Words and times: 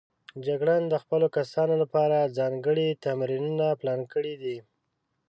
جګړن 0.45 0.81
د 0.89 0.95
خپلو 1.03 1.27
کسانو 1.37 1.73
لپاره 1.83 2.31
ځانګړي 2.37 2.87
تمرینونه 3.05 3.67
پلان 3.79 4.01
کړي 4.13 4.33
دي. 4.43 4.57